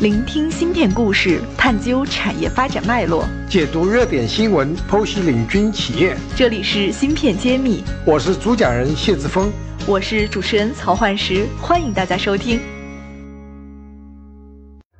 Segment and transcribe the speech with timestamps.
[0.00, 6.16] 聆听芯片故事，探究产业发展脉络，解读热点新闻，剖析领军企业。
[6.36, 9.50] 这里是芯片揭秘，我是主讲人谢志峰，
[9.88, 12.60] 我是主持人曹焕石，欢迎大家收听。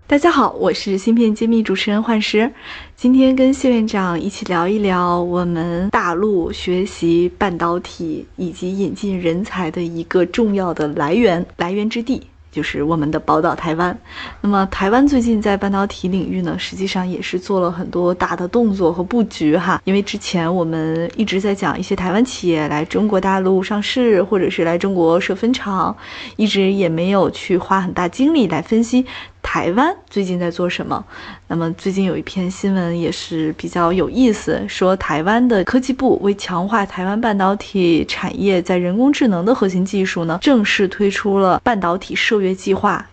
[0.08, 2.53] 大家好，我是芯片揭秘主持人幻石，
[2.96, 12.21] 今天跟谢院长一起聊一聊我们大陆学习半导体以及引进人才的一个重要的来源来源之地。
[12.51, 13.96] 就是我们的宝岛台湾，
[14.41, 19.80] 那么台湾最近在半导体领域呢，实际上也是做了很多大的动作和布局哈。
[19.84, 25.97] 因为之前我们一直在讲一些台湾企业来中国大陆上市，或者是来中国设分厂，
[26.37, 29.06] 一直也没有去花很大精力来分析。
[29.42, 31.05] 台湾最近在做什么？
[31.47, 43.06] 那么最近有一篇新闻也是比较有意思，说台湾的科技部为强化台湾半导体产业在人工智能的核心技术呢，正式推出了半导体涉月计划。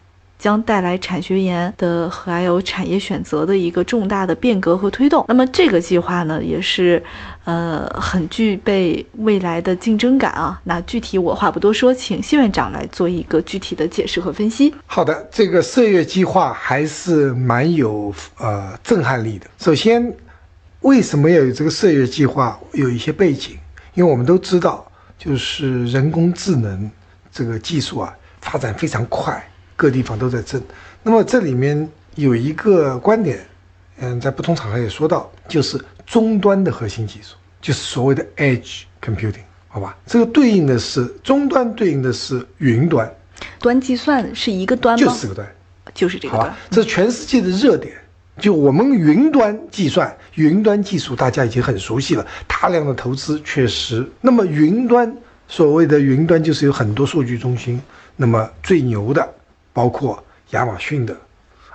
[0.45, 5.25] 将带来产学研的还有产业选择的一个重大的变革和推动。
[5.27, 7.01] 那么这个计划呢，也是，
[7.45, 10.61] 呃，很具备未来的竞争感啊。
[10.65, 14.71] 那具体我话不多说，请谢院长来做一个具体的解释和分析。
[14.85, 19.47] 好的，这个涉月计划还是蛮有呃震撼力的。
[19.57, 20.13] 首先，
[20.81, 22.59] 为什么要有这个涉月计划？
[22.73, 23.57] 有一些背景，
[23.95, 24.85] 因为我们都知道，
[25.17, 26.91] 就是人工智能
[27.31, 29.43] 这个技术啊，发展非常快。
[29.75, 30.61] 各地方都在争，
[31.03, 33.45] 那么这里面有一个观点，
[33.99, 39.97] 嗯，在不同场合也说到，就是终端的核心技术，就是所谓的 edge computing，好吧？
[40.05, 43.13] 这个对应的是终端，对应的是云端，
[43.59, 45.05] 端计算是一个端吗？
[45.05, 45.47] 就四个端，
[45.93, 46.55] 就是这个端。
[46.69, 47.93] 这是全世界的热点，
[48.39, 54.09] 就我们云端计算、云端技术，大家已经很熟悉了，大量的投资确实。
[54.21, 55.13] 那么云端，
[55.49, 57.81] 所谓的云端就是有很多数据中心，
[58.15, 59.33] 那么最牛的。
[59.75, 61.13] 包括亚马逊的、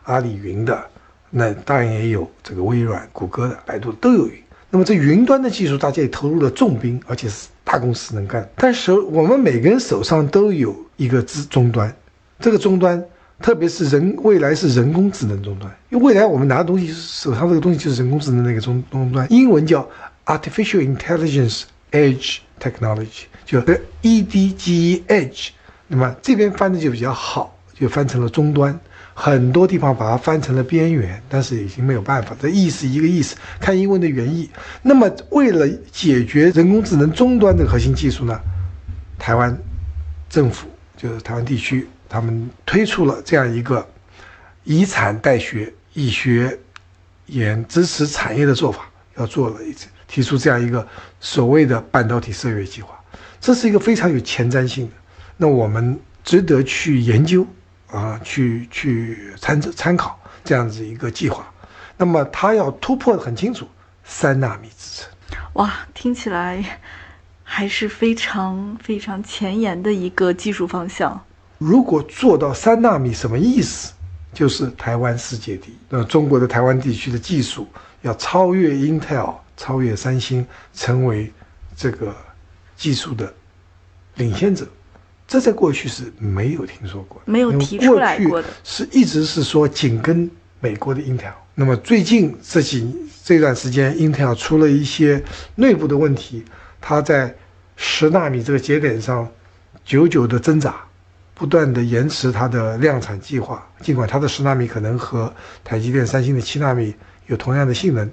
[0.05, 0.83] 阿里云的，
[1.29, 4.43] 那当然也有这个微软、谷歌的、百度都有云。
[4.70, 8.49] 那么这云端的技术，大家也投入了重兵，而且是大公司能干。
[8.56, 11.94] 但是我们每个人手上都有一个终终端，
[12.38, 13.05] 这个终端，
[13.43, 19.87] 特别是人未来是人工智能终端，因为未来我们拿的东西手上这个东西就是人工智能那个终终端，英文叫
[20.25, 25.49] Artificial Intelligence Edge Technology，就 EDGE Edge。
[25.87, 27.55] 那么这边翻的就比较好。
[27.81, 28.79] 就翻成了终端，
[29.15, 34.51] 很多地方把它翻成了边缘，但是已经没有办法，这意思一个意思，看英文的原意。
[34.83, 38.39] 那么，为了解决人工智能终端的核心技术呢，
[39.19, 39.57] 台湾
[40.29, 43.89] 政府就是台湾地区，他们推出了这样一个
[44.65, 46.59] 以产代学、以学
[47.27, 50.87] 研支持产业的做法，要做了一次，提出这样一个
[51.19, 52.95] 所谓的半导体涉月计划，
[53.41, 54.93] 这是一个非常有前瞻性的，
[55.39, 57.47] 那我们值得去研究。
[57.93, 61.45] 啊，去去参参考这样子一个计划，
[61.97, 63.67] 那么它要突破的很清楚，
[64.05, 65.11] 三纳米制程。
[65.55, 66.81] 哇，听起来
[67.43, 71.21] 还是非常非常前沿的一个技术方向。
[71.59, 73.93] 如果做到三纳米，什么意思？
[74.33, 75.77] 就是台湾世界第一。
[75.89, 77.67] 那中国的台湾地区的技术
[78.03, 81.33] 要超越 Intel，超越三星，成为
[81.77, 82.15] 这个
[82.77, 83.34] 技术的
[84.15, 84.69] 领先者。
[85.31, 91.31] 这在过去是没有听说过，没有提出来过的，是一直是说紧跟美国的 Intel。
[91.55, 95.23] 那么最近这几这段时间，Intel 出了一些
[95.55, 96.45] 内部的问题，
[96.81, 97.33] 它在
[97.77, 99.29] 十纳米这个节点上
[99.85, 100.75] 久久的挣扎，
[101.33, 103.65] 不断的延迟它的量产计划。
[103.81, 106.93] 尽管它的十纳米可能和台积电、三星的七纳米
[107.29, 108.11] 有同样的性能，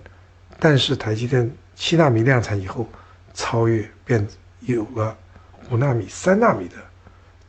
[0.60, 2.88] 但是台积电七纳米量产以后，
[3.34, 4.24] 超越变
[4.60, 5.18] 有了
[5.72, 6.76] 五纳米、三纳米的。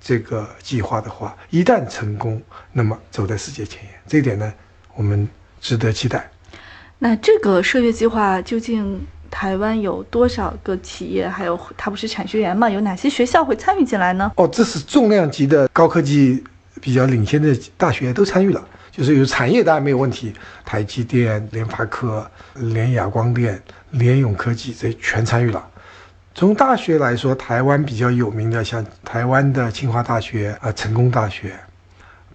[0.08, 2.40] 这个计划的话，一旦成功，
[2.72, 4.50] 那么走在世界前沿，这一点呢，
[4.94, 5.28] 我们
[5.60, 6.30] 值得期待。
[6.98, 11.28] 那这个涉月计划究竟台湾有多少个企业？
[11.28, 12.70] 还有它不是产学研嘛？
[12.70, 14.32] 有哪些学校会参与进来呢？
[14.36, 16.42] 哦，这是重量级的高科技
[16.80, 20.32] 比较领先的大学都参与了，就是有产业当然没有问题，
[20.64, 25.68] 台积电、联发科、联亚光电、联咏科技这全参与了。
[26.38, 31.52] 从大学来说，台湾比较有名的，像台湾的清华大学、啊成功大学，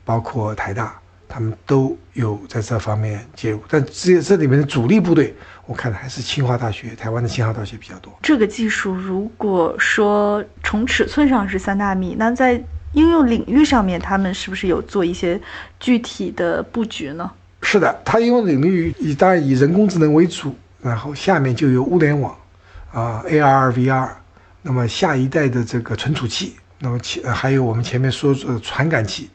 [0.03, 3.63] 包括台大，他们都有在这方面介入。
[3.69, 5.33] 但这这里面的主力部队，
[5.65, 8.11] 我看还是清华大学、台湾的清华大学比较多。
[8.21, 12.61] 这个技术如果说从尺寸上是三纳米，那在
[12.91, 15.39] 应用领域上面，他们是不是有做一些
[15.79, 17.31] 具体的布局呢？
[17.61, 22.35] 是的，它应用领域以当然以人工智能为主，然后下面就有物联网。
[22.93, 24.07] 啊，AR、VR，
[24.61, 29.31] 那么下一代的这个存储器，那么前还有我们前面说的传感器，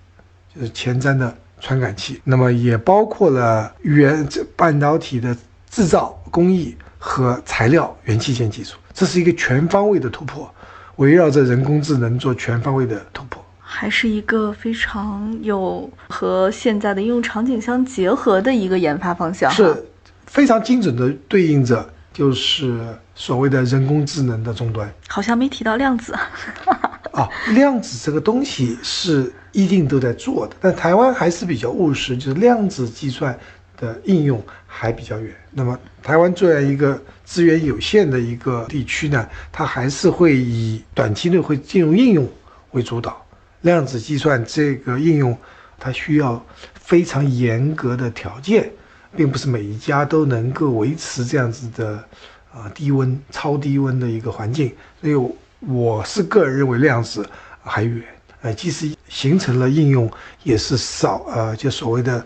[0.54, 5.36] 就是前瞻的传感器，那么也包括了原这半导体的
[5.68, 10.48] 制造工艺和材料元器件技术，这是一个全方位的突破，
[10.94, 19.84] 围绕着人工智能做全方位的突破，还是一个非常有和现在的应用场景相结合的一个研发方向，是
[20.26, 21.88] 非常精准的对应着
[22.18, 22.84] 就是
[23.14, 24.92] 所谓的人工智能的终端。
[25.06, 26.12] 好像没提到量子。
[27.14, 33.38] 啊，量子这个东西是一定都在做的，但台湾还是比较务实，就是量子计算
[33.76, 35.32] 的应用还比较远。
[35.52, 42.28] 那么台湾作为一个资源有限的一个地区呢，它还是会以短期内会进入应用
[42.72, 43.24] 为主导。
[43.60, 45.38] 量子计算这个应用，
[45.78, 46.44] 它需要
[46.74, 48.68] 非常严格的条件，
[49.16, 52.02] 并不是每一家都能够维持这样子的
[52.52, 55.14] 啊低温、超低温的一个环境，所以。
[55.66, 57.28] 我是个人认为量子
[57.64, 58.00] 还远，
[58.42, 60.08] 呃，即使形成了应用，
[60.44, 62.24] 也是少，呃，就所谓的，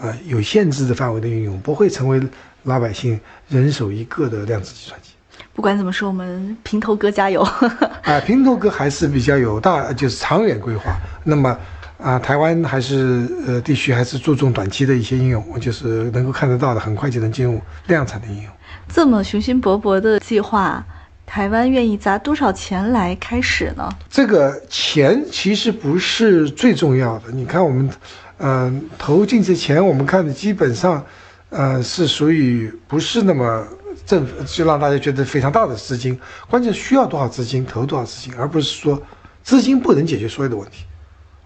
[0.00, 2.20] 呃，有限制的范围的应用，不会成为
[2.64, 5.10] 老百姓人手一个的量子计算机。
[5.54, 7.40] 不管怎么说，我们平头哥加油！
[8.02, 10.96] 啊，平头哥还是比较有大，就是长远规划。
[11.22, 11.56] 那么，
[12.02, 18.52] 啊，台湾还是呃地区还是注重短期的一些应用，就是能够看得到的，很快就能进入量产的应用。
[18.88, 20.84] 这么雄心勃勃的计划。
[21.24, 23.88] 台湾愿意砸多少钱来开始呢？
[24.10, 27.30] 这个钱其实不是最重要的。
[27.32, 27.88] 你看，我们，
[28.36, 31.02] 嗯，投进去钱，我们看的基本上，
[31.48, 33.66] 呃，是属于不是那么
[34.04, 36.18] 政府就让大家觉得非常大的资金。
[36.50, 39.00] 关键需要多少资金，投多少资金，而不是说
[39.42, 40.84] 资金不能解决所有的问题。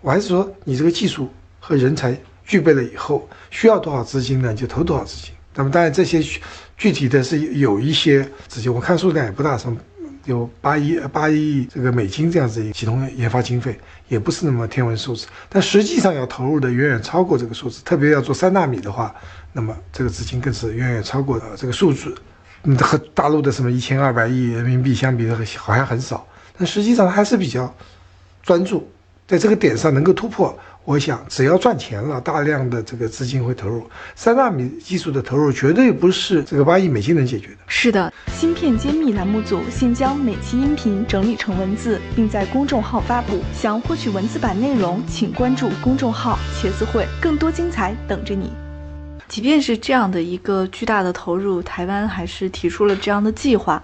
[0.01, 4.55] 我还是说，你这个技术和人才具备了以后，需要多少资金呢？
[4.55, 5.33] 就投多少资金。
[5.55, 6.23] 那么当然这些。
[6.79, 9.79] 具体的是有一些资金，我看数量也不大，什么
[10.27, 15.27] 有八亿八亿这个美金这样子一个系统研发经费，也不是那么天文数字。
[15.49, 19.15] 但实际上要投入的远远超过这个数字，特别要做三纳米的话，
[19.55, 22.15] 那么这个资金更是远远超过这个数字。
[22.65, 26.29] 嗯，和大陆的什么一千二百亿人民币相比的，好像很少，
[26.59, 27.75] 但实际上还是比较
[28.43, 28.87] 专注，
[29.27, 30.57] 在这个点上能够突破。
[30.85, 33.85] 我想，只要赚钱了，大量的这个资金会投入。
[34.15, 37.57] 三纳米技术的投入绝对不是这个八亿美金能解决的。
[37.67, 43.41] 是的，芯片揭秘栏目组现将每期音频整理成文字，并在公众号发布。
[43.53, 48.53] 想获取文字版内容，请关注公众号“茄子会”，更多精彩等着你。
[49.27, 53.83] 即便是这样的一个巨大的投入，台湾还是提出了这样的计划。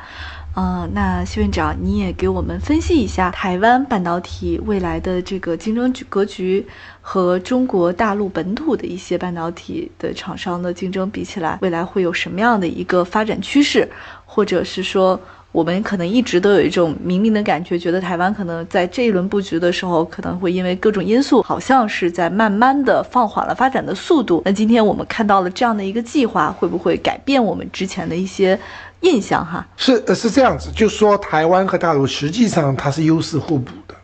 [0.54, 6.66] 嗯，那谢院长，你也给我们分析一下台湾半导体未来的这个竞争格局
[7.00, 13.88] 和中国大陆本土的一些半导体的厂商的竞争比起来，未来会有什么样的一个发展趋势？
[14.26, 15.18] 或者是说，
[15.52, 24.42] 我们可能一直都有一种明明的感觉，觉得台湾可能在这一轮布局的时候，可能会因为各种因素，好像是在慢慢的放缓了发展的速度。
[24.44, 28.60] 那今天我们看到了这样的一个计划，会不会改变我们之前的一些？
[29.02, 33.94] 印象哈是是这样子，就说台湾和大陆实际上它是优势互补的。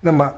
[0.00, 0.32] 那么，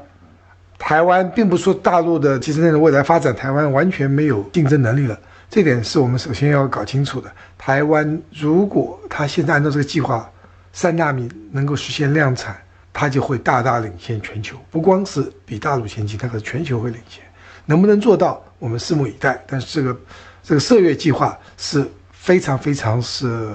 [0.79, 5.19] 台湾并不是说大陆的集成电路未来发展，台湾完全没有竞争能力了。
[5.49, 7.29] 这点是我们首先要搞清楚的。
[7.57, 10.27] 台湾如果它现在按照这个计划，
[10.71, 12.55] 三纳米能够实现量产，
[12.93, 14.55] 它就会大大领先全球。
[14.71, 17.21] 不光是比大陆先进，它可全球会领先。
[17.65, 19.43] 能不能做到，我们拭目以待。
[19.45, 19.99] 但是这个
[20.41, 23.49] 这个射月计划是非常非常是。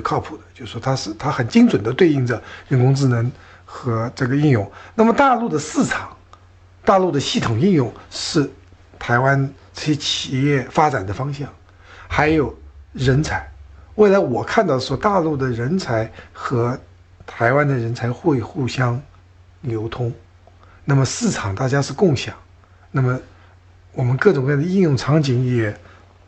[0.00, 3.30] 靠谱的，就是说它是它很精准的对应着人工智能
[3.64, 4.70] 和这个应用。
[4.94, 6.16] 那么大陆的市场，
[6.84, 8.50] 大陆的系统应用是
[8.98, 11.48] 台湾这些企业发展的方向，
[12.08, 12.56] 还有
[12.92, 13.46] 人才。
[13.96, 16.78] 未来我看到说大陆的人才和
[17.26, 19.00] 台湾的人才会互相
[19.62, 20.12] 流通，
[20.84, 22.34] 那么市场大家是共享，
[22.90, 23.18] 那么
[23.92, 25.74] 我们各种各样的应用场景也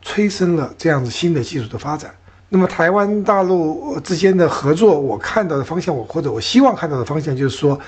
[0.01, 2.13] 催生了这样子新的技术的发展。
[2.51, 7.79] 那么台湾大陆之间的合作，我看到的方向，我或者我希望看到的方向，就是说，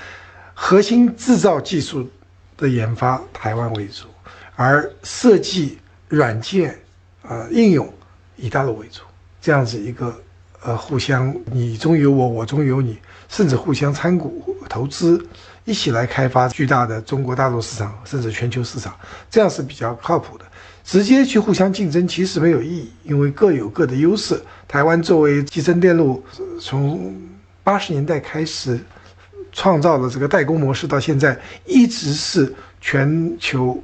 [0.54, 2.08] 核心制造技术
[2.56, 4.06] 的研发台湾为主，
[4.54, 5.78] 而设计
[6.08, 6.78] 软件
[7.22, 7.92] 啊应用
[8.36, 9.02] 以大陆为主，
[9.40, 10.14] 这样子一个
[10.62, 12.96] 呃互相你中有我，我中有你，
[13.28, 15.20] 甚至互相参股投资，
[15.64, 18.94] 一起来开发巨大的中国大陆市场，甚至全球市场，
[19.28, 20.44] 这样是比较靠谱的。
[20.84, 24.40] 直接去互相竞争其实没有意义，因为各有各的优势。
[24.66, 26.22] 台湾作为集成电路，
[26.60, 27.14] 从
[27.62, 28.78] 八十年代开始
[29.52, 33.80] 创造了这个代工模式，到现在一直是全球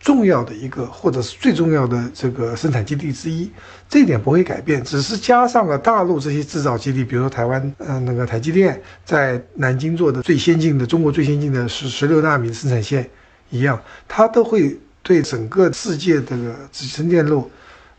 [0.00, 3.48] 重要的一个，或者是最重要的这个生产基地之一。
[3.88, 13.08] 这一点不会改变，只是加上了大陆这些制造基地，比如说台湾，嗯，那个台积电在南京做的最先进的中国最先进的十十六纳米生产线
[13.50, 14.76] 一样，它都会。
[15.02, 17.50] 对整个世界这个集成电路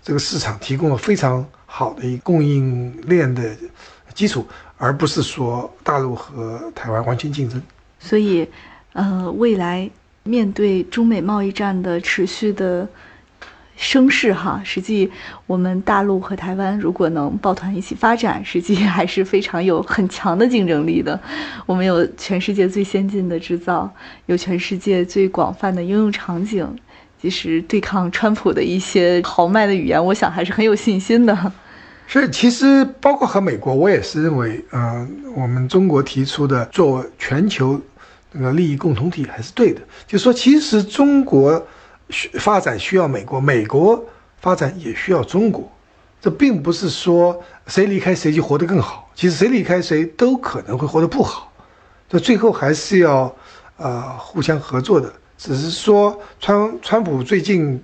[0.01, 3.55] 这个市场提供了非常好的一供应链的
[4.13, 4.45] 基础，
[4.77, 7.61] 而不是说大陆和台湾完全竞争。
[7.99, 8.47] 所以，
[8.93, 9.89] 呃，未来
[10.23, 12.87] 面对中美贸易战的持续的。
[13.75, 15.11] 声势哈，实际
[15.47, 21.19] 我们大陆和台湾如果能抱团一起发展，实际还是非常有很强的竞争力的。
[21.65, 23.91] 我们有全世界最先进的制造，
[24.27, 26.63] 有全世界最广泛的应用场景，
[27.23, 31.53] 其实对抗川普的一些豪迈的语言，我想还是很有信心的。
[32.05, 37.79] 是，其实包括和美国，我也是认为，嗯，我们中国提出的做全球
[38.33, 39.79] 那个利益共同体还是对的。
[40.05, 41.65] 就说其实中国。
[42.33, 44.05] 发展需要美国，美国
[44.39, 45.71] 发展也需要中国，
[46.21, 49.09] 这并不是说谁离开谁就活得更好。
[49.15, 51.51] 其实谁离开谁都可能会活得不好，
[52.07, 53.33] 这最后还是要
[53.77, 55.11] 呃互相合作的。
[55.43, 57.77] 只是说川川普最近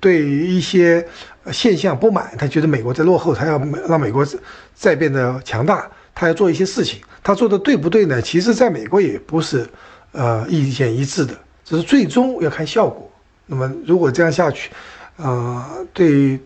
[0.00, 1.06] 对一些
[1.52, 4.26] 现象不满，他觉得美国在落后，他要让美国
[4.74, 6.98] 再变得强大，他要做一些事情。
[7.22, 8.22] 他做的对不对呢？
[8.22, 9.68] 其实在美国也不是
[10.12, 11.34] 呃意见一致的，
[11.66, 13.10] 只是最终要看效果。
[13.44, 14.70] 那么，如果这样下去，
[15.16, 16.40] 呃，对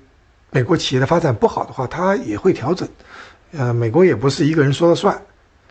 [0.51, 2.89] 美国企业的发展不好的话，它也会调整。
[3.53, 5.17] 呃，美国也不是一个人说了算。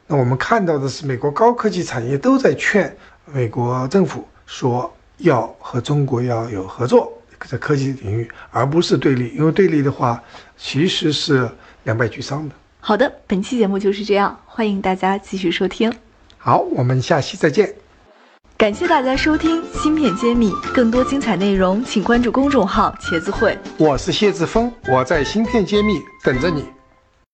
[0.07, 2.95] 那我们看到的是，美国高科技产业都在劝
[3.25, 7.13] 美国政府说要和中国要有合作，
[7.45, 9.31] 在科技领域，而不是对立。
[9.37, 10.21] 因为对立的话，
[10.57, 11.47] 其实是
[11.83, 12.55] 两败俱伤的。
[12.79, 15.93] 好的，本期节目就是这样，欢迎大家继续收听。
[16.39, 17.71] 好，我们下期再见。
[18.57, 23.55] 感谢大家收听《芯片揭秘》，更多精彩内容，请关注公众号“茄子会”。
[23.77, 26.65] 我是谢志峰，我在《芯片揭秘》等着你。